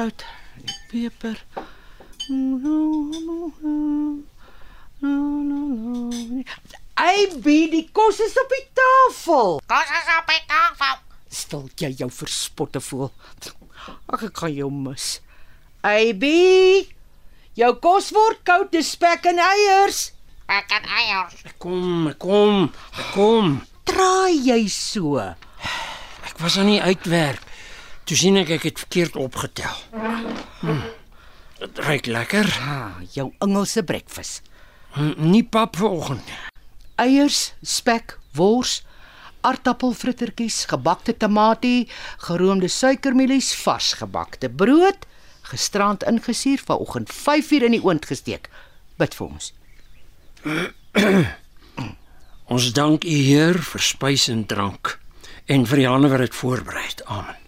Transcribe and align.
sout, 0.00 0.24
die 0.56 1.10
peper. 1.18 1.36
Eiby, 7.00 7.56
die 7.72 7.86
kos 7.96 8.20
is 8.24 8.36
op 8.40 8.54
die 8.54 8.66
tafel. 8.76 9.58
Kos 9.68 9.90
is 9.98 10.08
op 10.16 10.30
die 10.30 10.44
tafel. 10.48 11.02
Stil 11.40 11.66
jy 11.80 11.90
jou 11.98 12.08
verspotte 12.12 12.80
voel. 12.84 13.10
Ag 14.12 14.24
ek 14.30 14.38
kan 14.40 14.54
jou 14.54 14.70
mis. 14.72 15.18
Eiby, 15.84 16.86
jou 17.60 17.72
kos 17.84 18.10
word 18.16 18.40
koud, 18.48 18.72
dis 18.72 18.94
spek 18.96 19.28
en 19.32 19.42
eiers. 19.50 20.10
Ek 20.50 20.72
het 20.72 20.88
eiers. 21.02 21.44
Kom, 21.62 22.08
kom, 22.22 22.70
kom. 23.12 23.60
Draai 23.90 24.40
jy 24.48 24.64
so? 24.72 25.20
Ek 25.20 26.40
was 26.40 26.56
aan 26.60 26.72
die 26.72 26.82
uitwerk. 26.82 27.49
Toe 28.10 28.18
sien 28.18 28.34
ek 28.40 28.48
ek 28.56 28.64
het 28.66 28.80
verkeerd 28.82 29.14
opgetel. 29.22 29.76
Hm. 30.64 30.80
Dit 31.60 31.76
ruik 31.78 32.06
lekker. 32.10 32.48
Ah, 32.58 32.96
jou 33.14 33.28
Engelse 33.38 33.84
breakfast. 33.86 34.40
Hm, 34.96 35.12
Nie 35.30 35.44
pap 35.46 35.76
vanoggend. 35.78 36.32
Eiers, 36.98 37.52
spek, 37.62 38.16
wors, 38.34 38.80
aardappelfrittertjies, 39.46 40.64
gebakte 40.72 41.14
tamatie, 41.16 41.86
geroomde 42.26 42.66
suikermielies, 42.68 43.52
vars 43.62 43.92
gebakte 44.00 44.50
brood, 44.50 45.06
gisterand 45.52 46.02
ingesuur 46.02 46.64
vanoggend 46.66 47.12
5uur 47.14 47.68
in 47.68 47.76
die 47.78 47.84
oond 47.84 48.08
gesteek. 48.10 48.50
Bid 48.98 49.14
vir 49.14 49.26
ons. 49.28 49.52
Ons 52.50 52.72
dank 52.74 53.06
U 53.06 53.20
Heer 53.30 53.62
vir 53.70 53.86
spys 53.86 54.26
en 54.34 54.42
drank 54.50 54.96
en 55.46 55.62
vir 55.62 55.84
die 55.84 55.86
hande 55.86 56.10
wat 56.10 56.26
dit 56.26 56.34
voorberei 56.34 56.88
het. 56.88 57.06
Amen. 57.06 57.38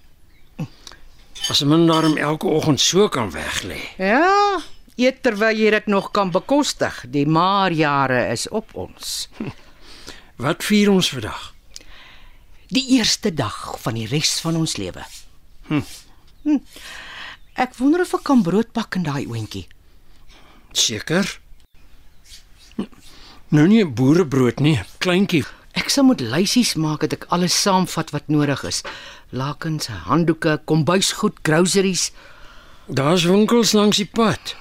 As 1.49 1.61
'n 1.61 1.69
mens 1.69 1.91
daarom 1.91 2.17
elke 2.17 2.47
oggend 2.47 2.81
so 2.81 3.09
kan 3.09 3.31
weglê. 3.31 3.81
Ja, 3.97 4.61
eet 4.97 5.23
terwyl 5.23 5.57
jy 5.57 5.71
dit 5.71 5.87
nog 5.87 6.11
kan 6.11 6.31
bekostig. 6.31 7.05
Die 7.09 7.27
maarjare 7.27 8.29
is 8.31 8.49
op 8.49 8.75
ons. 8.75 9.29
Wat 10.45 10.65
vier 10.65 10.91
ons 10.91 11.09
vandag? 11.11 11.55
Die 12.69 12.89
eerste 12.97 13.35
dag 13.35 13.81
van 13.81 13.95
die 13.95 14.07
res 14.07 14.41
van 14.41 14.57
ons 14.57 14.77
lewe. 14.77 15.05
Hm. 15.67 15.83
Ek 17.53 17.75
wonder 17.77 18.01
of 18.01 18.15
ek 18.15 18.23
kan 18.23 18.43
brood 18.43 18.73
bak 18.73 18.95
in 18.95 19.03
daai 19.03 19.27
oontjie. 19.27 19.67
Seker. 20.73 21.41
Nou 23.49 23.67
nie 23.69 23.85
'n 23.85 23.95
boerebrood 23.95 24.61
nie, 24.61 24.81
kleintjie. 24.99 25.45
Ek 25.73 25.89
sal 25.89 26.05
moet 26.05 26.21
lysies 26.21 26.75
maak 26.75 27.01
dat 27.01 27.13
ek 27.13 27.27
alles 27.29 27.55
saamvat 27.63 28.11
wat 28.11 28.29
nodig 28.29 28.65
is. 28.65 28.83
Lakens, 29.33 29.89
handdoeke, 30.07 30.61
kombuisgoed, 30.69 31.39
groceries. 31.43 32.11
Daar's 32.87 33.25
winkels 33.25 33.73
langs 33.73 33.97
die 33.97 34.09
pad. 34.09 34.55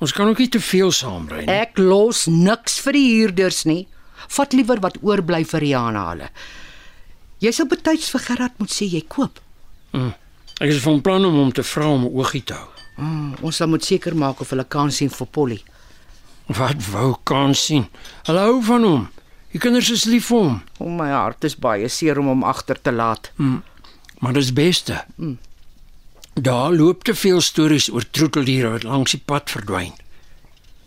Ons 0.00 0.12
kan 0.12 0.28
ook 0.28 0.38
nie 0.40 0.48
te 0.48 0.60
veel 0.60 0.92
saamry 0.92 1.44
nie. 1.44 1.54
Ek 1.54 1.78
los 1.80 2.26
niks 2.28 2.78
vir 2.84 2.96
die 2.96 3.06
huurders 3.18 3.64
nie. 3.68 3.86
Vat 4.36 4.52
liewer 4.56 4.80
wat 4.84 4.98
oorbly 5.04 5.40
vir 5.48 5.64
Rihanna 5.64 6.02
hulle. 6.10 6.28
Jy 7.40 7.52
sal 7.56 7.68
betyds 7.68 8.10
vir 8.12 8.24
Gerard 8.26 8.58
moet 8.60 8.72
sê 8.72 8.88
jy 8.88 9.00
koop. 9.08 9.40
Ek 9.96 10.68
is 10.68 10.82
van 10.84 11.00
plan 11.04 11.24
om 11.24 11.38
hom 11.40 11.52
te 11.56 11.64
vra 11.64 11.88
om 11.88 12.04
'n 12.04 12.12
oogie 12.12 12.44
te 12.44 12.54
hou. 12.54 12.68
Mm, 13.00 13.34
ons 13.40 13.56
sal 13.56 13.68
moet 13.68 13.84
seker 13.84 14.14
maak 14.14 14.40
of 14.40 14.50
hulle 14.50 14.64
kan 14.64 14.90
sien 14.90 15.08
vir 15.08 15.26
Polly. 15.26 15.62
Wat 16.46 16.76
wou 16.92 17.16
kan 17.24 17.54
sien? 17.54 17.88
Hulle 18.26 18.40
hou 18.40 18.60
van 18.62 18.84
hom. 18.84 19.08
Die 19.52 19.58
kinders 19.58 19.90
is 19.90 20.04
lief 20.04 20.26
vir 20.28 20.38
hom, 20.38 20.62
O 20.78 20.88
my 20.88 21.08
hart 21.10 21.44
is 21.44 21.56
baie 21.56 21.88
seer 21.88 22.18
om 22.18 22.26
hom 22.26 22.44
agter 22.44 22.76
te 22.82 22.92
laat. 22.92 23.30
Maar 24.20 24.36
dis 24.36 24.52
beste. 24.52 25.04
Daar 26.34 26.72
loop 26.72 27.04
te 27.04 27.14
veel 27.14 27.40
stories 27.40 27.90
oor 27.92 28.04
troeteldiere 28.10 28.76
wat 28.76 28.86
langs 28.86 29.16
die 29.16 29.22
pad 29.24 29.50
verdwyn. 29.50 29.96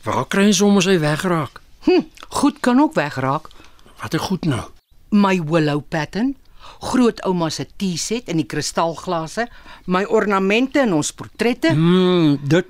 Waar 0.03 0.27
kry 0.27 0.47
ons 0.51 0.61
hom 0.63 0.79
as 0.81 0.87
hy 0.89 0.97
wegraak? 1.01 1.61
Hm, 1.87 2.05
goed 2.39 2.59
kan 2.63 2.79
ook 2.79 2.95
wegraak. 2.95 3.49
Wat 4.01 4.13
'n 4.13 4.25
goed 4.27 4.45
nou. 4.45 4.69
My 5.09 5.41
willow 5.41 5.81
pattern, 5.89 6.35
grootouma 6.79 7.49
se 7.49 7.67
teeset 7.75 8.27
in 8.27 8.37
die 8.37 8.45
kristalglase, 8.45 9.47
my 9.85 10.03
ornamente 10.03 10.79
en 10.79 10.93
ons 10.93 11.11
portrette. 11.11 11.73
Mm, 11.73 12.39
dit 12.43 12.65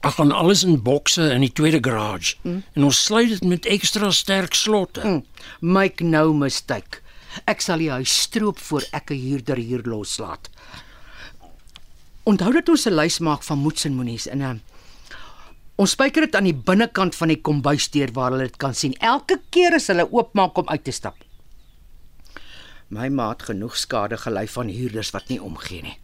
Ek 0.00 0.14
gaan 0.14 0.30
alles 0.32 0.62
in 0.62 0.82
bokse 0.82 1.24
in 1.34 1.40
die 1.40 1.52
tweede 1.52 1.78
garage 1.82 2.36
mm. 2.42 2.62
en 2.72 2.84
ons 2.84 3.04
sluit 3.04 3.28
dit 3.28 3.44
met 3.44 3.66
ekstra 3.66 4.10
sterk 4.10 4.54
slotte. 4.54 5.02
Mm. 5.04 5.24
Make 5.60 6.04
no 6.04 6.32
mistake. 6.32 7.02
Ek 7.46 7.60
sal 7.60 7.78
die 7.78 7.90
huis 7.90 8.22
stroop 8.22 8.58
voor 8.58 8.84
ek 8.92 9.10
'n 9.10 9.20
huurder 9.20 9.56
hier 9.56 9.82
loslaat. 9.84 10.50
Onthou 12.24 12.52
dat 12.52 12.68
ons 12.68 12.86
'n 12.86 12.94
lys 12.94 13.18
maak 13.18 13.42
van 13.42 13.58
moets 13.58 13.84
en 13.84 13.94
moenies 13.94 14.26
in 14.26 14.42
'n 14.42 14.60
Ons 15.78 15.92
spyker 15.94 16.26
dit 16.26 16.34
aan 16.34 16.48
die 16.48 16.56
binnekant 16.68 17.14
van 17.14 17.28
die 17.28 17.38
kombuisdeur 17.38 18.10
waar 18.12 18.32
hulle 18.34 18.48
dit 18.48 18.56
kan 18.56 18.74
sien. 18.74 18.96
Elke 18.98 19.36
keer 19.54 19.76
as 19.76 19.86
hulle 19.86 20.08
oopmaak 20.10 20.58
om 20.58 20.68
uit 20.68 20.84
te 20.84 20.90
stap. 20.90 21.14
My 22.88 23.08
maat 23.08 23.44
genoeg 23.46 23.76
skade 23.76 24.16
gely 24.16 24.46
van 24.48 24.68
huurders 24.68 25.12
wat 25.14 25.28
nie 25.28 25.38
omgee 25.42 25.82
nie. 25.82 25.98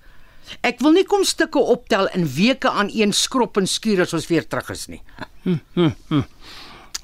Ek 0.61 0.79
wil 0.85 0.93
nie 0.93 1.07
kom 1.09 1.25
stukke 1.25 1.59
optel 1.59 2.07
in 2.15 2.29
weke 2.37 2.71
aan 2.71 2.91
een 2.93 3.13
skrop 3.17 3.57
en 3.57 3.67
skuur 3.67 4.05
as 4.05 4.15
ons 4.15 4.29
weer 4.31 4.47
terug 4.47 4.71
is 4.71 4.87
nie. 4.93 5.03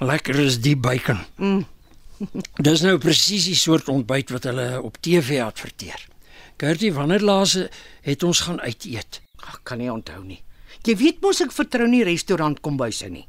Lekker 0.00 0.38
is 0.38 0.60
die 0.62 0.76
bacon. 0.76 1.24
Mm. 1.40 1.64
Dis 2.66 2.82
nou 2.84 2.98
presies 3.00 3.48
die 3.48 3.58
soort 3.58 3.88
ontbyt 3.88 4.32
wat 4.34 4.46
hulle 4.50 4.68
op 4.82 5.00
TV 5.00 5.40
adverteer. 5.44 6.06
Gertie, 6.60 6.92
wanneer 6.92 7.24
laas 7.24 7.56
het 8.04 8.22
ons 8.22 8.40
gaan 8.44 8.60
uit 8.60 8.84
eet? 8.84 9.20
Ek 9.40 9.60
kan 9.64 9.80
nie 9.80 9.90
onthou 9.92 10.20
nie. 10.24 10.42
Jy 10.84 10.96
weet 11.00 11.20
mos 11.24 11.40
ek 11.44 11.52
vertrou 11.52 11.88
nie 11.88 12.04
restaurant 12.04 12.60
kombuise 12.64 13.08
nie. 13.08 13.26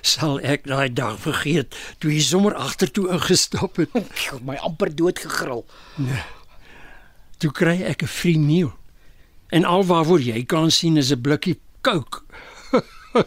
Sal 0.00 0.38
ek 0.40 0.64
daai 0.68 0.88
dag 0.92 1.18
vergeet 1.20 1.76
toe 2.00 2.12
jy 2.12 2.22
sommer 2.24 2.56
agtertoe 2.56 3.10
ingestap 3.12 3.76
het. 3.82 3.92
Ek 4.32 4.40
my 4.44 4.56
amper 4.64 4.88
dood 4.96 5.20
gegril. 5.20 5.64
Toe 7.42 7.50
kry 7.52 7.82
ek 7.84 8.02
'n 8.02 8.08
free 8.08 8.40
meal. 8.40 8.72
En 9.52 9.68
alwaarvoor 9.68 10.20
jy 10.24 10.44
kan 10.48 10.70
sien 10.70 10.96
is 10.96 11.12
'n 11.12 11.20
blikkie 11.20 11.60
Coke. 11.82 12.22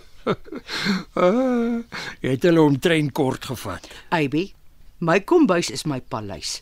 Ah, 1.15 1.79
jy 2.19 2.33
het 2.33 2.43
hulle 2.43 2.59
omtrein 2.61 3.11
kort 3.15 3.45
gevat. 3.47 3.87
Aby, 4.11 4.51
my 4.99 5.19
kombuis 5.19 5.69
is 5.71 5.85
my 5.85 5.99
paleis. 6.01 6.61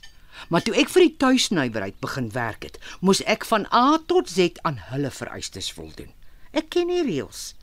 Maar 0.52 0.66
toe 0.66 0.76
ek 0.76 0.92
vir 0.92 1.06
die 1.06 1.16
tuisnywerheid 1.22 1.98
begin 2.04 2.28
werk 2.36 2.68
het, 2.68 2.80
moes 3.00 3.24
ek 3.24 3.46
van 3.48 3.66
A 3.72 3.98
tot 4.08 4.30
Z 4.30 4.60
aan 4.68 4.82
hulle 4.92 5.12
vereistes 5.12 5.72
voldoen. 5.76 6.12
Ek 6.56 6.70
ken 6.72 6.92
die 6.92 7.04
reëls. 7.04 7.54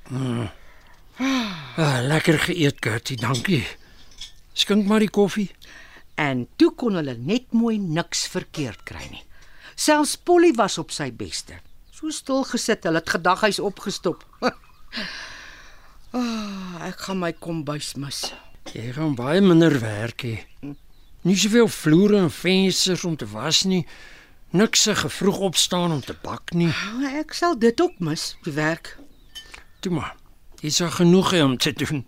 Ah, 1.21 2.01
lekker 2.09 2.39
geëet, 2.49 2.81
Gertie, 2.81 3.19
dankie. 3.21 3.63
Skink 4.57 4.89
maar 4.89 5.05
die 5.05 5.13
koffie. 5.13 5.51
En 6.21 6.47
toe 6.61 6.73
kon 6.77 6.97
hulle 6.99 7.15
net 7.17 7.53
mooi 7.57 7.79
niks 7.81 8.27
verkeerd 8.33 8.83
kry 8.89 9.05
nie. 9.11 9.23
Selfs 9.77 10.17
Polly 10.17 10.53
was 10.57 10.77
op 10.81 10.93
sy 10.93 11.09
beste. 11.13 11.57
So 11.93 12.13
stil 12.13 12.45
gesit, 12.49 12.85
hulle 12.89 13.01
het 13.01 13.13
gedag 13.17 13.45
hy's 13.47 13.61
opgestop. 13.63 14.25
Ah, 16.13 16.21
oh, 16.21 16.73
ek 16.85 16.99
gaan 17.07 17.23
my 17.23 17.31
kombuis 17.33 17.95
mis. 17.97 18.19
Jy 18.71 18.93
gaan 18.95 19.17
baie 19.19 19.41
minder 19.43 19.75
werk 19.83 20.23
hê. 20.23 20.37
Nie 21.27 21.37
soveel 21.39 21.69
vloere 21.69 22.23
en 22.23 22.31
vensters 22.31 23.05
om 23.05 23.17
te 23.19 23.27
was 23.31 23.65
nie. 23.67 23.83
Niks 24.55 24.87
se 24.87 24.95
vroeg 24.95 25.39
opstaan 25.49 25.93
om 25.93 26.01
te 26.01 26.15
bak 26.23 26.55
nie. 26.55 26.71
Oh, 26.71 27.05
ek 27.19 27.35
sal 27.35 27.59
dit 27.59 27.81
ook 27.81 27.99
mis, 28.05 28.33
die 28.47 28.55
werk. 28.55 28.95
Toe 29.83 29.93
maar. 29.99 30.15
Jy 30.63 30.71
sal 30.71 30.91
genoeg 30.95 31.33
hê 31.35 31.43
om 31.43 31.57
te 31.59 31.73
doen. 31.75 32.05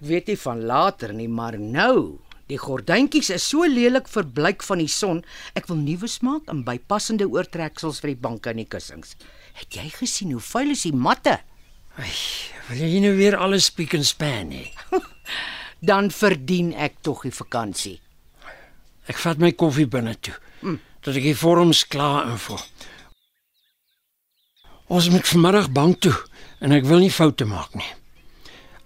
Weet 0.00 0.30
nie 0.32 0.38
van 0.40 0.64
later 0.64 1.12
nie, 1.12 1.28
maar 1.28 1.58
nou, 1.60 2.18
die 2.48 2.58
gordyntjies 2.58 3.28
is 3.36 3.44
so 3.52 3.68
lelik 3.68 4.08
verbleik 4.08 4.64
van 4.64 4.80
die 4.80 4.90
son. 4.90 5.20
Ek 5.58 5.68
wil 5.68 5.82
nuwe 5.82 6.08
maak 6.24 6.48
en 6.48 6.64
bypassende 6.64 7.28
oortreksels 7.28 8.00
vir 8.00 8.14
die 8.14 8.22
banke 8.24 8.54
en 8.54 8.62
die 8.62 8.68
kussings. 8.68 9.16
Het 9.60 9.78
jy 9.82 9.88
gesien 10.00 10.32
hoe 10.32 10.40
vuil 10.42 10.72
is 10.72 10.86
die 10.88 10.96
matte? 10.96 11.38
Ai, 12.00 12.12
wil 12.70 12.86
jy 12.86 13.02
nou 13.04 13.16
weer 13.18 13.36
alles 13.36 13.68
spiek 13.68 13.98
en 13.98 14.06
span 14.06 14.54
hê? 14.56 14.70
dan 15.80 16.10
verdien 16.10 16.72
ek 16.74 17.00
tog 17.02 17.24
die 17.26 17.34
vakansie. 17.34 17.98
Ek 19.10 19.18
vat 19.18 19.40
my 19.42 19.52
koffie 19.58 19.88
binne 19.90 20.14
toe. 20.20 20.34
Dat 21.02 21.18
ek 21.18 21.26
die 21.26 21.38
vorms 21.38 21.86
klaar 21.90 22.28
invul. 22.30 22.60
Ons 24.92 25.08
moet 25.10 25.26
vanmiddag 25.26 25.70
bank 25.74 26.02
toe 26.04 26.14
en 26.62 26.74
ek 26.76 26.86
wil 26.86 27.02
nie 27.02 27.10
foute 27.10 27.48
maak 27.48 27.74
nie. 27.74 27.88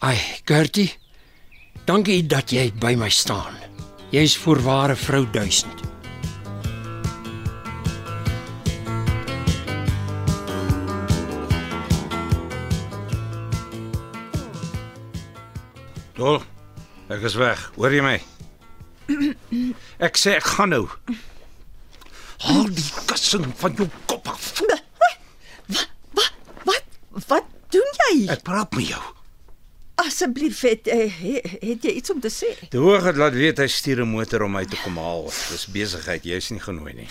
Ai, 0.00 0.16
Gertie. 0.48 0.92
Dankie 1.86 2.22
dat 2.26 2.52
jy 2.52 2.70
by 2.80 2.94
my 2.98 3.10
staan. 3.12 3.58
Jy's 4.14 4.36
voorware 4.40 4.96
vrou 4.96 5.26
duisend. 5.30 5.85
Dol, 16.16 16.38
ek 17.12 17.26
is 17.28 17.34
weg. 17.36 17.60
Hoor 17.76 17.92
jy 17.92 18.04
my? 18.04 18.14
Ek 20.00 20.16
sê 20.16 20.38
ek 20.38 20.46
gaan 20.56 20.72
nou. 20.72 20.86
Haal 22.46 22.70
die 22.72 22.86
kussing 23.08 23.44
van 23.60 23.76
jou 23.76 23.84
kop 24.08 24.30
af. 24.32 24.46
Wat 25.68 26.32
wat 26.64 27.28
wat 27.28 27.52
doen 27.74 27.92
jy? 28.00 28.14
Ek 28.32 28.40
praat 28.48 28.72
met 28.78 28.88
jou. 28.94 29.02
Asseblief 30.00 30.62
het, 30.64 30.88
eh, 30.88 31.04
het, 31.20 31.52
het 31.60 31.84
jy 31.84 31.94
iets 32.00 32.12
om 32.12 32.20
te 32.24 32.32
sê? 32.32 32.54
Die 32.72 32.80
hoog 32.80 33.04
het 33.08 33.20
laat 33.20 33.36
weet 33.36 33.60
hy 33.60 33.68
stuur 33.68 34.00
'n 34.04 34.08
motor 34.08 34.48
om 34.48 34.52
my 34.56 34.64
te 34.64 34.76
kom 34.76 34.96
haal. 34.96 35.28
Dis 35.52 35.68
besigheid, 35.68 36.24
jy's 36.24 36.50
nie 36.50 36.60
genooi 36.60 36.94
nie. 36.94 37.08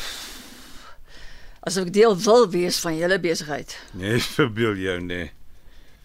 Asof 1.61 1.85
ek 1.85 1.93
deel 1.93 2.17
wil 2.17 2.49
wees 2.49 2.77
van 2.81 2.97
julle 2.97 3.19
besigheid. 3.19 3.77
Nee, 3.93 4.17
verbeel 4.37 4.75
jou 4.75 4.99
nee. 5.01 5.31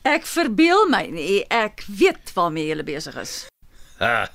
Ek 0.08 0.24
verbeel 0.24 0.86
my 0.88 1.04
nie, 1.12 1.42
ek 1.52 1.82
weet 1.86 2.32
waarmee 2.32 2.70
julle 2.70 2.84
besig 2.86 3.16
is. 3.20 3.34
Ha. 4.00 4.30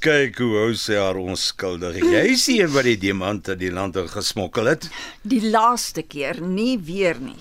Kyk 0.00 0.38
hoe 0.40 0.52
hou 0.60 0.72
sy 0.76 0.96
haar 1.00 1.16
onskuldig. 1.18 1.98
Jy 2.04 2.36
sien 2.40 2.70
wat 2.72 2.86
die 2.86 2.98
diamante 3.00 3.56
die 3.58 3.72
land 3.72 3.96
in 4.00 4.08
gesmokkel 4.12 4.68
het. 4.70 4.88
Die 5.24 5.40
laaste 5.50 6.04
keer 6.04 6.40
nie 6.44 6.76
weer 6.78 7.18
nie. 7.20 7.38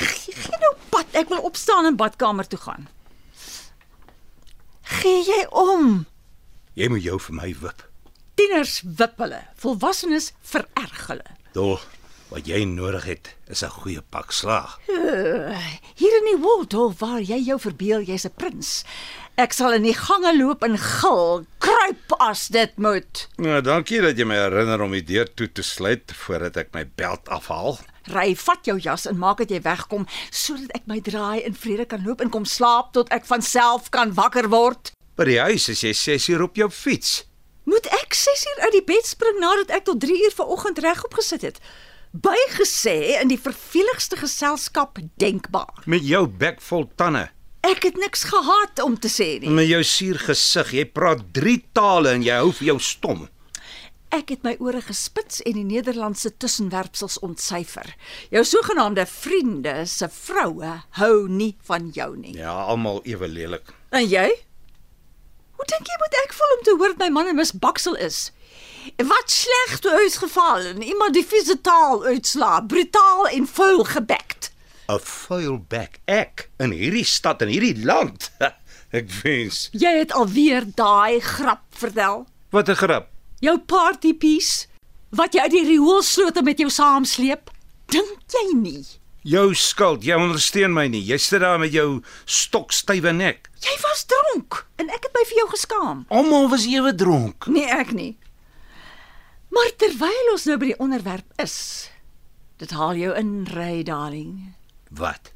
Gee, 0.00 0.34
gee 0.34 0.60
nou 0.60 0.72
pad, 0.92 1.08
ek 1.16 1.30
wil 1.32 1.44
opstaan 1.48 1.88
en 1.88 1.98
badkamer 2.00 2.48
toe 2.48 2.60
gaan. 2.64 2.88
Gee 5.00 5.22
jy 5.24 5.40
om? 5.52 6.04
Jy 6.74 6.88
moet 6.90 7.04
jou 7.04 7.20
vir 7.28 7.38
my 7.38 7.52
wip. 7.60 7.84
Tieners 8.34 8.80
wip 8.98 9.20
hulle, 9.22 9.44
volwassenes 9.62 10.32
vererg 10.42 11.04
hulle. 11.12 11.36
Dol, 11.54 11.76
wat 12.34 12.48
jy 12.50 12.64
nodig 12.66 13.04
het 13.06 13.34
is 13.46 13.62
'n 13.62 13.70
goeie 13.70 14.02
pak 14.10 14.32
slaag. 14.32 14.78
Uh, 14.88 15.54
hier 15.94 16.14
in 16.20 16.26
die 16.32 16.42
Waldorf 16.42 16.98
waar 16.98 17.20
jy 17.20 17.38
jou 17.38 17.58
verbeel 17.60 18.02
jy's 18.02 18.26
'n 18.26 18.34
prins. 18.36 18.84
Ek 19.36 19.52
sal 19.52 19.72
in 19.72 19.82
die 19.82 19.94
gange 19.94 20.36
loop 20.36 20.62
en 20.62 20.78
gil, 20.78 21.46
kruip 21.58 22.12
as 22.18 22.48
dit 22.48 22.76
moet. 22.76 23.28
Nou, 23.36 23.60
dankie 23.60 24.00
dat 24.00 24.18
jy 24.18 24.24
my 24.24 24.34
herinner 24.34 24.80
om 24.80 24.90
die 24.90 25.02
deur 25.02 25.34
toe 25.34 25.52
te 25.52 25.62
sluit 25.62 26.12
voordat 26.12 26.56
ek 26.56 26.68
my 26.72 26.84
beld 26.96 27.28
afhaal. 27.28 27.78
Ry, 28.10 28.34
vat 28.36 28.64
jou 28.64 28.78
jas 28.78 29.06
en 29.06 29.18
maak 29.18 29.38
dat 29.38 29.50
jy 29.50 29.60
wegkom 29.60 30.06
sodat 30.30 30.70
ek 30.74 30.86
my 30.86 31.00
draai 31.00 31.42
in 31.42 31.54
vrede 31.54 31.86
kan 31.86 32.02
loop 32.04 32.20
en 32.20 32.30
kom 32.30 32.44
slaap 32.44 32.92
tot 32.92 33.08
ek 33.08 33.24
van 33.24 33.42
self 33.42 33.90
kan 33.90 34.14
wakker 34.14 34.48
word. 34.48 34.92
By 35.16 35.24
die 35.24 35.40
huis 35.40 35.68
is 35.68 35.80
jy 35.80 35.92
6 35.92 36.28
uur 36.28 36.42
op 36.42 36.56
jou 36.56 36.70
fiets. 36.70 37.24
Moet 37.64 37.86
ek 37.86 38.14
6 38.14 38.44
uur 38.44 38.62
uit 38.64 38.72
die 38.72 38.84
bed 38.84 39.06
spring 39.06 39.38
nadat 39.40 39.70
ek 39.70 39.84
tot 39.84 40.00
3 40.00 40.24
uur 40.24 40.34
vanoggend 40.34 40.78
regop 40.78 41.14
gesit 41.14 41.42
het? 41.42 41.60
Bygesê 42.14 43.18
in 43.18 43.30
die 43.32 43.40
verveligste 43.42 44.14
geselskap 44.16 45.00
denkbaar. 45.18 45.82
Met 45.90 46.04
jou 46.06 46.28
bek 46.30 46.60
vol 46.62 46.84
tande. 46.94 47.24
Ek 47.66 47.82
het 47.88 47.96
niks 47.98 48.22
gehad 48.30 48.78
om 48.84 48.94
te 48.94 49.10
sê 49.10 49.40
nie. 49.42 49.50
Met 49.50 49.66
jou 49.66 49.80
suur 49.82 50.20
gesig, 50.28 50.70
jy 50.78 50.84
praat 50.94 51.24
3 51.34 51.56
tale 51.74 52.12
en 52.14 52.22
jy 52.22 52.36
hou 52.38 52.52
vir 52.54 52.68
jou 52.68 52.76
stom. 52.78 53.24
Ek 54.14 54.30
het 54.30 54.44
my 54.46 54.52
ore 54.62 54.84
gespits 54.84 55.40
en 55.42 55.58
die 55.58 55.66
Nederlandse 55.66 56.30
tussenwerpsels 56.38 57.18
ontsyfer. 57.26 57.96
Jou 58.30 58.44
sogenaamde 58.46 59.08
vriende 59.10 59.80
se 59.90 60.06
vroue 60.06 60.70
hou 61.00 61.14
nie 61.26 61.56
van 61.66 61.90
jou 61.96 62.12
nie. 62.14 62.36
Ja, 62.38 62.54
almal 62.68 63.02
ewe 63.10 63.26
lelik. 63.26 63.74
En 63.90 64.06
jy? 64.06 64.28
Hoe 65.58 65.66
dink 65.66 65.90
jy 65.90 65.98
moet 65.98 66.16
ek 66.22 66.38
voel 66.38 66.56
om 66.60 66.62
te 66.62 66.78
hoor 66.78 66.94
dat 66.94 67.02
my 67.02 67.10
man 67.10 67.34
'n 67.34 67.42
misbaksel 67.42 67.98
is? 67.98 68.30
Wat 68.96 69.30
sleg 69.30 69.80
uitgeval 69.80 70.58
en 70.74 70.82
iemand 70.82 71.14
die 71.14 71.26
vieze 71.26 71.60
taal 71.60 72.04
uitslaa, 72.04 72.62
brutaal 72.62 73.28
en 73.28 73.46
vuil 73.46 73.84
gebekt. 73.84 74.52
'n 74.88 75.00
Vuil 75.00 75.58
bek 75.68 76.00
ek 76.04 76.50
in 76.60 76.70
hierdie 76.76 77.04
stad 77.08 77.42
en 77.42 77.48
hierdie 77.48 77.84
land. 77.84 78.28
ek 78.98 79.08
wens. 79.22 79.68
Jy 79.72 79.92
het 80.02 80.12
alweer 80.12 80.66
daai 80.76 81.20
grap 81.20 81.64
vertel. 81.70 82.26
Wat 82.52 82.68
'n 82.68 82.76
grap. 82.76 83.08
Jou 83.40 83.58
partypiece 83.58 84.66
wat 85.10 85.32
jy 85.34 85.40
uit 85.40 85.50
die 85.50 85.66
rioolslote 85.66 86.42
met 86.42 86.58
jou 86.58 86.68
saamsleep. 86.70 87.50
Dink 87.86 88.20
jy 88.28 88.44
nie? 88.58 88.84
Jou 89.24 89.54
skuld, 89.54 90.04
jy 90.04 90.14
ondersteun 90.20 90.72
my 90.72 90.86
nie. 90.92 91.00
Jy 91.00 91.16
sit 91.16 91.40
daar 91.40 91.58
met 91.58 91.72
jou 91.72 92.02
stokstywe 92.24 93.12
nek. 93.12 93.48
Jy 93.64 93.76
was 93.80 94.04
dronk 94.04 94.66
en 94.76 94.90
ek 94.92 95.08
het 95.08 95.14
my 95.16 95.24
vir 95.24 95.38
jou 95.38 95.48
geskaam. 95.48 96.04
Almal 96.08 96.48
was 96.52 96.66
ewe 96.68 96.92
dronk. 96.94 97.46
Nee, 97.46 97.64
ek 97.64 97.92
nie. 97.96 98.18
Maar 99.54 99.70
terwyl 99.78 100.32
ons 100.32 100.46
nou 100.48 100.56
by 100.58 100.72
die 100.72 100.80
onderwerp 100.82 101.42
is, 101.42 101.56
dit 102.58 102.72
haal 102.74 102.98
jou 102.98 103.12
in, 103.18 103.32
ry 103.54 103.82
darling. 103.86 104.54
Wat? 104.90 105.30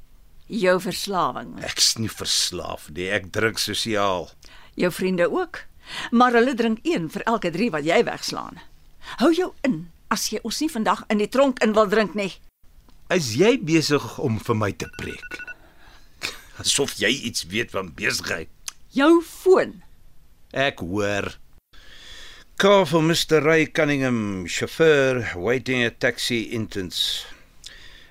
Jou 0.49 0.79
verslawing. 0.83 1.59
Ek's 1.67 1.95
nie 2.01 2.11
verslaaf 2.11 2.89
nie. 2.97 3.11
Ek 3.13 3.29
drink 3.35 3.61
sosiaal. 3.63 4.31
Jou 4.79 4.91
vriende 4.95 5.29
ook. 5.31 5.63
Maar 6.11 6.39
hulle 6.41 6.55
drink 6.57 6.83
een 6.83 7.09
vir 7.13 7.25
elke 7.31 7.53
3 7.53 7.71
wat 7.77 7.87
jy 7.87 8.03
wegslaan. 8.05 8.59
Hou 9.23 9.31
jou 9.33 9.53
in 9.65 9.87
as 10.13 10.29
jy 10.33 10.41
ons 10.45 10.61
nie 10.63 10.71
vandag 10.73 11.05
in 11.13 11.21
die 11.21 11.29
tronk 11.29 11.61
in 11.65 11.75
wil 11.77 11.89
drink 11.89 12.17
nie. 12.17 12.31
Is 13.13 13.35
jy 13.41 13.55
besig 13.61 14.05
om 14.21 14.39
vir 14.41 14.57
my 14.57 14.71
te 14.77 14.89
preek? 14.99 15.39
Asof 16.61 16.97
jy 17.01 17.11
iets 17.29 17.47
weet 17.49 17.73
van 17.77 17.93
besigheid. 17.97 18.51
Jou 18.93 19.21
foon. 19.25 19.79
Ek 20.53 20.81
hoor. 20.81 21.31
Call 22.59 22.87
for 22.87 23.01
Mr. 23.03 23.41
Ray 23.41 23.67
Cunningham, 23.67 24.45
chauffeur, 24.49 25.25
waiting 25.37 25.85
a 25.85 25.91
taxi 25.91 26.51
intens. 26.51 27.25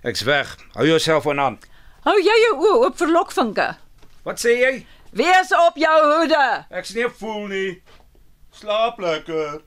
Ek's 0.02 0.22
weg. 0.24 0.56
Hou 0.72 0.86
jouself 0.88 1.28
aan. 1.28 1.58
Hou 2.06 2.14
jy 2.16 2.36
jou 2.46 2.54
oë 2.56 2.78
oop 2.86 2.96
vir 2.96 3.12
lokvinke. 3.12 3.66
Wat 4.24 4.40
sê 4.40 4.54
jy? 4.56 4.70
Wees 5.20 5.52
op 5.52 5.76
jou 5.76 5.98
hoede. 6.14 6.46
Ek's 6.72 6.94
nie 6.96 7.04
'n 7.04 7.12
fool 7.12 7.48
nie. 7.48 7.82
Slaap 8.56 9.00
lekker. 9.04 9.60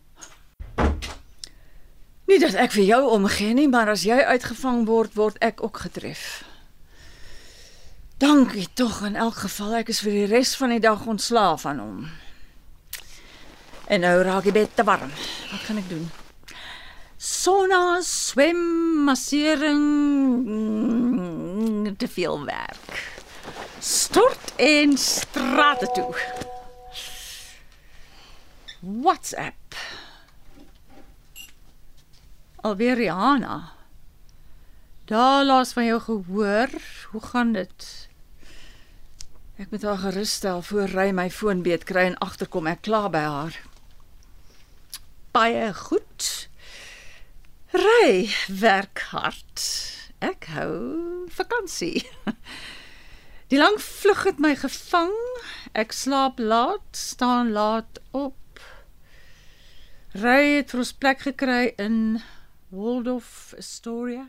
Nie 2.27 2.39
dat 2.39 2.55
ek 2.55 2.73
vir 2.73 2.85
jou 2.85 3.11
omgee 3.11 3.53
nie, 3.53 3.69
maar 3.69 3.91
as 3.91 4.05
jy 4.05 4.17
uitgevang 4.17 4.87
word, 4.87 5.15
word 5.15 5.37
ek 5.43 5.63
ook 5.63 5.77
getref. 5.77 6.43
Dankie 8.17 8.69
tog 8.75 9.03
in 9.05 9.17
elk 9.17 9.45
geval 9.45 9.75
ek 9.75 9.89
is 9.89 10.01
vir 10.01 10.13
die 10.13 10.27
res 10.27 10.57
van 10.57 10.71
die 10.71 10.81
dag 10.81 11.07
ontslaaf 11.07 11.61
van 11.69 11.79
hom. 11.79 12.11
En 13.91 14.01
nou 14.07 14.23
raak 14.23 14.45
die 14.47 14.55
bed 14.55 14.71
te 14.75 14.85
warm. 14.87 15.11
Wat 15.51 15.63
kan 15.67 15.81
ek 15.81 15.89
doen? 15.91 16.05
Sauna, 17.21 17.99
swem, 18.07 18.61
massering, 19.05 19.83
te 21.99 22.09
veel 22.09 22.45
werk. 22.47 23.01
Stort 23.83 24.55
en 24.57 24.95
strate 24.99 25.91
toe. 25.97 26.15
WhatsApp. 28.81 29.75
Alweer 32.63 32.95
Rihanna. 32.95 33.73
Daar 35.05 35.45
laas 35.45 35.73
van 35.73 35.85
jou 35.85 36.01
gehoor. 36.01 36.69
Hoe 37.11 37.23
gaan 37.33 37.53
dit? 37.53 38.09
Ek 39.59 39.71
moet 39.71 39.83
haar 39.83 39.99
gerus 39.99 40.33
stel 40.39 40.63
voor 40.63 40.89
ry 40.95 41.11
my 41.11 41.27
foon 41.31 41.63
beet 41.67 41.85
kry 41.85 42.07
en 42.13 42.19
agterkom 42.23 42.71
ek 42.71 42.87
klaar 42.87 43.11
by 43.13 43.27
haar. 43.27 43.59
Baie 45.31 45.75
goed. 45.75 46.49
Ry, 47.71 48.29
werk 48.49 48.99
hard. 49.13 49.63
Ek 50.19 50.49
hou 50.57 51.27
vakansie. 51.31 52.03
Die 53.51 53.59
lang 53.59 53.79
vlug 53.83 54.25
het 54.27 54.43
my 54.43 54.57
gevang. 54.59 55.15
Ek 55.73 55.95
slaap 55.95 56.43
laat, 56.43 56.87
staan 56.97 57.53
laat 57.55 58.03
op. 58.11 58.37
Ry 60.19 60.57
het 60.59 60.75
vir 60.75 60.83
ons 60.83 60.93
plek 60.99 61.23
gekry 61.29 61.63
in 61.79 62.19
Waldorf 62.75 63.55
Astoria. 63.59 64.27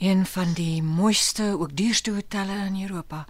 Een 0.00 0.26
van 0.28 0.52
die 0.56 0.82
mooiste, 0.82 1.56
ook 1.56 1.76
duurste 1.76 2.12
hotelle 2.12 2.56
in 2.68 2.80
Europa. 2.82 3.24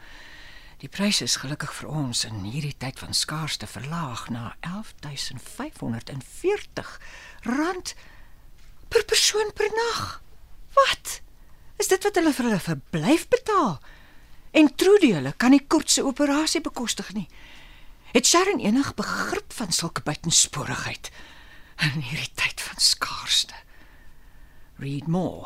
Die 0.81 0.89
prys 0.89 1.19
is 1.21 1.37
gelukkig 1.37 1.75
vir 1.77 1.91
ons 1.93 2.25
in 2.25 2.41
hierdie 2.49 2.73
tyd 2.81 2.97
van 3.03 3.13
skaarste 3.13 3.67
verlaag 3.69 4.33
na 4.33 4.57
11540 4.65 6.89
rand 7.45 7.93
per 8.89 9.05
persoon 9.05 9.53
per 9.53 9.69
nag. 9.77 10.25
Wat? 10.79 11.21
Is 11.77 11.93
dit 11.93 12.01
wat 12.05 12.17
hulle 12.17 12.33
vir 12.33 12.45
hulle 12.49 12.61
verblyf 12.65 13.29
betaal? 13.29 13.77
En 14.57 14.73
Trudy 14.73 15.13
hulle 15.19 15.33
kan 15.37 15.53
nie 15.53 15.67
Kurt 15.69 15.93
se 15.93 16.01
operasie 16.05 16.65
bekostig 16.65 17.13
nie. 17.13 17.29
Het 18.17 18.27
Sharon 18.27 18.61
enig 18.65 18.95
begrip 18.97 19.53
van 19.61 19.73
sulke 19.77 20.01
buitensporigheid 20.03 21.13
in 21.85 22.01
hierdie 22.01 22.33
tyd 22.41 22.61
van 22.61 22.81
skaarste? 22.81 23.55
Read 24.81 25.07
more. 25.07 25.45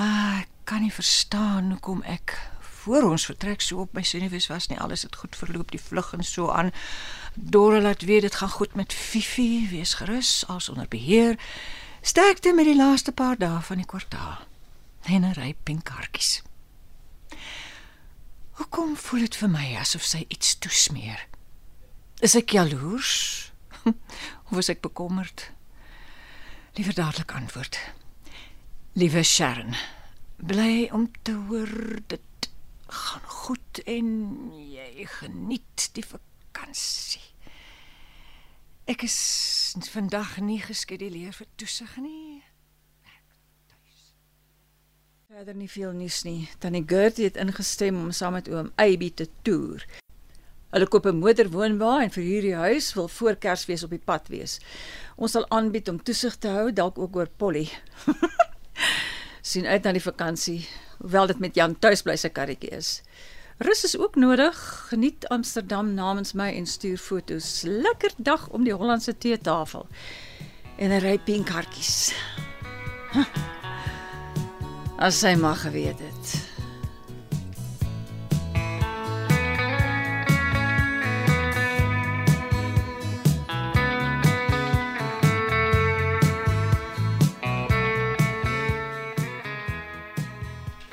Ah, 0.00 0.40
ek 0.40 0.48
kan 0.64 0.80
nie 0.80 0.92
verstaan 0.92 1.72
hoekom 1.76 2.00
ek 2.08 2.32
voor 2.88 3.10
ons 3.10 3.26
vertrek 3.28 3.60
so 3.60 3.82
op 3.84 3.92
my 3.92 4.02
senuwees 4.02 4.46
was 4.48 4.66
nie. 4.70 4.78
Alles 4.80 5.04
het 5.04 5.16
goed 5.20 5.36
verloop, 5.36 5.70
die 5.74 5.80
vlug 5.80 6.12
en 6.16 6.24
so 6.24 6.48
aan. 6.48 6.70
Dora 7.34 7.80
laat 7.84 8.02
weet 8.08 8.24
dit 8.24 8.34
gaan 8.40 8.54
goed 8.54 8.74
met 8.74 8.94
Fifi, 8.96 9.68
wees 9.70 9.94
gerus, 10.00 10.46
als 10.46 10.68
onder 10.72 10.88
beheer. 10.88 11.36
Sterkte 12.00 12.54
met 12.56 12.64
die 12.64 12.76
laaste 12.76 13.12
paar 13.12 13.36
dae 13.36 13.60
van 13.60 13.82
die 13.82 13.86
kwartaal. 13.86 14.38
En 15.04 15.24
'n 15.24 15.36
ry 15.36 15.54
pink 15.62 15.88
hartjies. 15.88 16.42
Hoekom 18.56 18.96
voel 18.96 19.20
dit 19.20 19.36
vir 19.36 19.50
my 19.50 19.76
asof 19.76 20.02
sy 20.02 20.24
iets 20.28 20.58
toesmeer? 20.58 21.26
Is 22.20 22.34
ek 22.34 22.56
jaloers? 22.56 23.52
of 24.50 24.58
is 24.58 24.68
ek 24.68 24.80
bekommerd? 24.80 25.50
Liewer 26.74 26.94
dadelik 26.94 27.32
antwoord. 27.32 27.78
Liewe 28.92 29.22
Sharon, 29.22 29.76
bly 30.36 30.88
om 30.92 31.10
te 31.22 31.36
hoor 31.48 32.00
dit 32.06 32.20
gaan 32.88 33.22
goed 33.22 33.80
en 33.84 34.06
jy 34.56 35.06
geniet 35.20 35.88
die 35.92 36.04
vakansie. 36.04 37.22
Ek 38.88 39.04
is 39.04 39.18
vandag 39.92 40.38
nie 40.40 40.60
geskeduleer 40.64 41.34
vir 41.36 41.48
toesig 41.60 41.96
nie. 42.00 42.40
Verder 45.28 45.54
nie 45.54 45.68
veel 45.68 45.92
nuus 45.92 46.22
nie. 46.24 46.48
Tannie 46.58 46.84
Gertie 46.88 47.28
het 47.28 47.36
ingestem 47.36 47.98
om 48.00 48.12
saam 48.16 48.38
met 48.38 48.48
oom 48.48 48.72
Eybi 48.80 49.10
te 49.12 49.28
toer. 49.44 49.84
Hulle 50.72 50.88
koop 50.88 51.06
'n 51.06 51.20
motorwoonwa 51.20 52.02
en 52.02 52.10
vir 52.10 52.24
hierdie 52.24 52.54
huis 52.54 52.94
wil 52.94 53.08
voor 53.08 53.36
Kersfees 53.36 53.84
op 53.84 53.90
die 53.90 54.04
pad 54.04 54.28
wees. 54.28 54.58
Ons 55.16 55.32
sal 55.32 55.48
aanbied 55.48 55.88
om 55.88 56.02
toesig 56.02 56.36
te 56.36 56.48
hou, 56.48 56.72
dalk 56.72 56.98
ook 56.98 57.16
oor 57.16 57.28
Polly. 57.28 57.68
sien 59.50 59.66
uit 59.66 59.82
na 59.82 59.92
die 59.92 60.02
vakansie, 60.02 60.66
hoewel 60.98 61.26
dit 61.26 61.38
met 61.38 61.54
Jan 61.54 61.78
tuisbly 61.78 62.16
se 62.16 62.28
karretjie 62.28 62.70
is. 62.70 63.02
Rus 63.58 63.84
is 63.84 63.98
ook 63.98 64.14
nodig. 64.14 64.84
Geniet 64.88 65.28
Amsterdam 65.28 65.94
namens 65.94 66.32
my 66.32 66.52
en 66.54 66.66
stuur 66.66 66.98
foto's. 66.98 67.62
Lekker 67.66 68.12
dag 68.16 68.48
om 68.48 68.64
die 68.64 68.74
Hollandse 68.74 69.18
teetafel. 69.18 69.86
En 70.76 70.90
'n 70.90 71.00
ry 71.00 71.18
pink 71.18 71.48
hartjies. 71.48 72.14
As 75.06 75.18
sy 75.18 75.34
mag 75.34 75.60
geweet 75.60 75.98
het. 75.98 76.57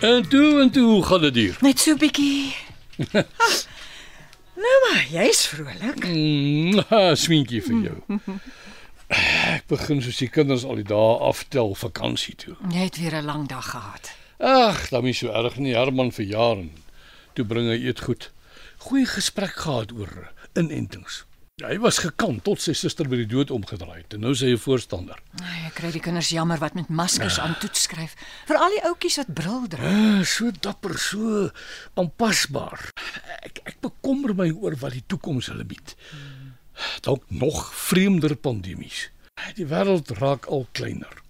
En 0.06 0.28
toe 0.30 0.62
en 0.62 0.70
toe 0.70 0.86
hoe 0.86 1.04
gaan 1.04 1.22
dit 1.22 1.36
hier? 1.36 1.58
Net 1.62 1.80
so 1.80 1.96
bietjie. 1.98 2.56
Ah, 4.56 4.62
nou 4.62 4.76
maar, 4.84 5.06
jy's 5.12 5.42
vrolik. 5.52 6.06
Mm, 6.08 7.16
smientjie 7.18 7.60
vir 7.66 7.82
jou. 7.84 8.20
Ek 9.12 9.66
begin 9.70 10.00
soos 10.06 10.22
die 10.22 10.30
kinders 10.32 10.64
al 10.64 10.80
die 10.80 10.88
dae 10.88 11.18
aftel 11.28 11.74
vakansie 11.76 12.36
toe. 12.40 12.56
Jy 12.72 12.86
het 12.88 13.00
weer 13.02 13.18
'n 13.20 13.26
lang 13.26 13.48
dag 13.52 13.68
gehad. 13.74 14.14
Ag, 14.40 14.90
dan 14.90 15.06
is 15.10 15.18
so 15.18 15.34
erg 15.34 15.58
nie 15.58 15.76
Herman 15.76 16.12
vir 16.12 16.26
jare. 16.26 16.68
Toe 17.34 17.46
bring 17.46 17.68
hy 17.68 17.78
eet 17.86 18.00
goed. 18.08 18.32
Goeie 18.78 19.06
gesprek 19.06 19.58
gehad 19.66 19.92
oor 19.92 20.32
inentings. 20.54 21.26
Hy 21.56 21.78
was 21.80 22.02
gekant 22.04 22.42
tot 22.44 22.60
sy 22.60 22.74
suster 22.76 23.08
by 23.08 23.16
die 23.22 23.30
dood 23.32 23.48
omgedraai 23.56 24.02
het 24.02 24.16
en 24.18 24.26
nou 24.26 24.34
sê 24.36 24.50
hy 24.50 24.56
'n 24.58 24.60
voorstander. 24.60 25.16
Ai, 25.40 25.68
ek 25.68 25.76
kry 25.80 25.92
die 25.92 26.02
kinders 26.04 26.28
jammer 26.28 26.60
wat 26.60 26.76
met 26.76 26.90
maskers 26.90 27.40
aan 27.40 27.56
toets 27.62 27.88
skryf. 27.88 28.12
Veral 28.46 28.76
die 28.76 28.84
ouetjies 28.84 29.16
wat 29.16 29.34
bril 29.34 29.64
dra. 29.70 29.80
Ah, 29.80 30.24
so 30.24 30.52
dapper, 30.52 30.98
so 31.00 31.50
aanpasbaar. 31.96 32.92
Ek 33.48 33.62
ek 33.64 33.80
bekommer 33.80 34.36
my 34.36 34.52
oor 34.52 34.76
wat 34.76 34.92
die 34.92 35.04
toekoms 35.08 35.48
hulle 35.48 35.64
bied. 35.64 35.96
Dalk 37.02 37.24
nog 37.30 37.72
vreemder 37.74 38.36
pandemies. 38.36 39.10
Die 39.56 39.66
wêreld 39.66 40.12
raak 40.20 40.48
al 40.48 40.68
kleiner. 40.74 41.24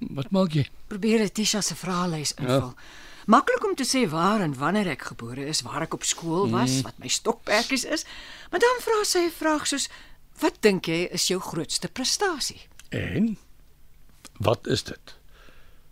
Wat 0.00 0.30
maak 0.30 0.52
jy? 0.52 0.68
Probeer 0.88 1.20
Letitia 1.20 1.62
se 1.62 1.74
vraelys 1.74 2.34
invul. 2.36 2.74
Ja. 2.76 3.09
Maklik 3.30 3.64
om 3.64 3.74
te 3.78 3.86
sê 3.86 4.08
waar 4.10 4.40
en 4.42 4.56
wanneer 4.58 4.88
ek 4.96 5.02
gebore 5.12 5.44
is, 5.46 5.62
waar 5.62 5.84
ek 5.86 5.94
op 5.94 6.04
skool 6.04 6.48
was, 6.50 6.80
mm. 6.80 6.86
wat 6.88 6.96
my 6.98 7.10
stokperdjies 7.12 7.84
is, 7.86 8.02
maar 8.50 8.62
dan 8.62 8.82
vra 8.82 9.04
sy 9.06 9.22
'n 9.28 9.30
vraag 9.30 9.66
soos: 9.70 9.86
"Wat 10.42 10.58
dink 10.60 10.90
jy 10.90 11.06
is 11.14 11.28
jou 11.28 11.40
grootste 11.40 11.88
prestasie?" 11.88 12.66
En 12.90 13.38
wat 14.38 14.66
is 14.66 14.82
dit? 14.82 15.14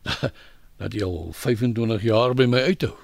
Dat 0.79 0.93
jy 0.95 1.03
al 1.03 1.33
25 1.33 2.03
jaar 2.03 2.35
by 2.35 2.47
my 2.47 2.61
uithou. 2.71 2.95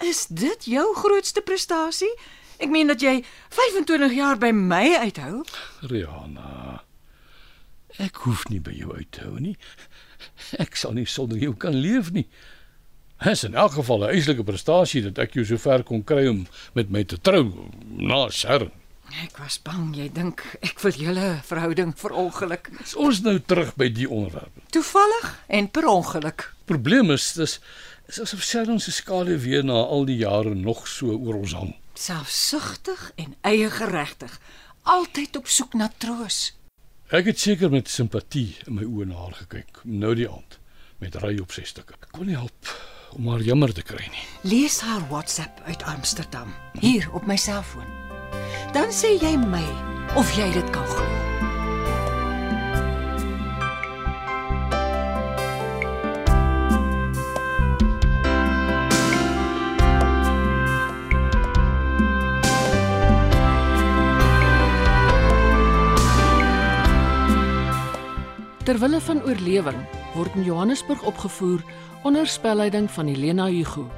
Is 0.00 0.26
dit 0.26 0.64
jou 0.64 0.94
grootste 0.96 1.40
prestasie? 1.40 2.14
Ek 2.58 2.70
meen 2.72 2.86
dat 2.86 3.00
jy 3.00 3.24
25 3.52 4.12
jaar 4.16 4.38
by 4.38 4.50
my 4.50 4.96
uithou. 5.04 5.44
Rihanna. 5.80 6.82
Ek 7.98 8.16
hoef 8.24 8.48
nie 8.48 8.60
by 8.60 8.72
jou 8.72 8.96
uit 8.96 9.10
te 9.12 9.20
hou 9.26 9.36
nie. 9.40 9.56
Ek 10.64 10.76
sal 10.76 10.96
nie 10.96 11.06
sonder 11.06 11.36
jou 11.38 11.52
kan 11.54 11.76
leef 11.76 12.10
nie. 12.16 12.26
Dit 13.18 13.32
is 13.32 13.44
in 13.44 13.54
elk 13.54 13.72
geval 13.72 13.98
'n 13.98 14.10
eislike 14.14 14.44
prestasie 14.44 15.02
dat 15.02 15.18
ek 15.18 15.32
jou 15.34 15.44
so 15.44 15.56
ver 15.58 15.82
kon 15.82 16.04
kry 16.04 16.28
om 16.28 16.46
met 16.72 16.90
my 16.90 17.04
te 17.04 17.18
trou 17.20 17.66
na 17.90 18.30
Sharon. 18.30 18.70
Ek 19.24 19.38
was 19.38 19.58
bang 19.58 19.96
jy 19.96 20.12
dink 20.12 20.44
ek 20.62 20.78
wil 20.80 20.92
julle 20.92 21.40
verhouding 21.42 21.94
verongeluk. 21.98 22.70
Is 22.80 22.94
ons 22.94 23.20
nou 23.20 23.40
terug 23.40 23.74
by 23.74 23.88
die 23.88 24.08
onderwerp? 24.08 24.52
Toevallig 24.70 25.44
en 25.48 25.70
per 25.70 25.86
ongeluk. 25.86 26.54
Probleem 26.64 27.10
is 27.10 27.32
dis 27.32 27.58
is 28.06 28.20
asof 28.20 28.42
Sharon 28.42 28.78
se 28.80 28.92
skade 28.92 29.38
weer 29.38 29.64
na 29.64 29.82
al 29.82 30.04
die 30.04 30.16
jare 30.16 30.54
nog 30.54 30.86
so 30.88 31.10
oor 31.10 31.34
ons 31.34 31.52
hang. 31.52 31.74
Selfsugtig 31.94 33.12
en 33.16 33.34
eie 33.40 33.70
geregtig, 33.70 34.40
altyd 34.82 35.36
op 35.36 35.46
soek 35.46 35.74
na 35.74 35.90
troos. 35.98 36.54
Ek 37.10 37.24
het 37.24 37.40
seker 37.40 37.70
met 37.70 37.88
simpatie 37.88 38.56
in 38.66 38.74
my 38.74 38.84
oë 38.84 39.06
na 39.10 39.14
haar 39.14 39.34
gekyk, 39.34 39.82
nou 39.84 40.14
die 40.14 40.28
aand 40.28 40.58
met 40.98 41.14
ry 41.16 41.38
op 41.40 41.50
ses 41.50 41.68
stukke. 41.68 41.94
Ek 42.02 42.12
kon 42.12 42.26
nie 42.26 42.38
help 42.38 42.77
om 43.18 43.28
haar 43.28 43.42
jammer 43.42 43.72
te 43.74 43.82
kry 43.82 44.06
nie. 44.12 44.26
Lees 44.46 44.80
haar 44.80 45.02
WhatsApp 45.10 45.60
uit 45.66 45.82
Amsterdam 45.82 46.54
hier 46.78 47.08
op 47.12 47.26
my 47.26 47.36
selfoon. 47.36 47.86
Dan 48.72 48.92
sê 48.94 49.16
jy 49.18 49.34
my 49.36 49.64
of 50.16 50.30
jy 50.38 50.46
dit 50.54 50.70
kan 50.70 50.86
glo. 50.86 51.06
Terwille 68.68 69.00
van 69.00 69.22
oorlewing 69.24 69.78
word 70.14 70.34
in 70.36 70.44
Johannesburg 70.44 71.02
opgevoer 71.08 71.62
onder 72.02 72.26
spelleiding 72.26 72.90
van 72.90 73.06
Helena 73.06 73.46
Hugo. 73.46 73.90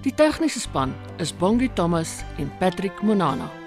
Die 0.00 0.14
tegniese 0.14 0.60
span 0.60 0.94
is 1.16 1.36
Bongie 1.36 1.72
Thomas 1.72 2.22
en 2.38 2.52
Patrick 2.58 3.02
Monana. 3.02 3.57